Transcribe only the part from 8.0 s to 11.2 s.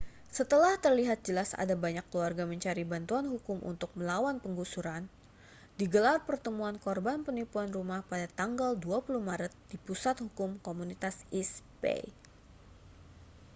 pada tanggal 20 maret di pusat hukum komunitas